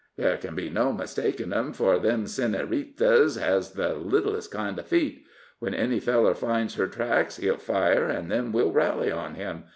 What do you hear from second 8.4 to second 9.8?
we'll rally on him.